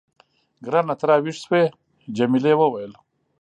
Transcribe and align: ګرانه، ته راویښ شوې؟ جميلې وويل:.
ګرانه، 0.65 0.93
ته 0.99 1.05
راویښ 1.09 1.37
شوې؟ 1.43 1.63
جميلې 2.15 2.53
وويل:. 2.57 2.93